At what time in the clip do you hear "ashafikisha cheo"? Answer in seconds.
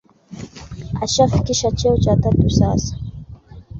1.01-1.97